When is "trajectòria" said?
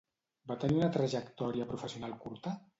0.95-1.71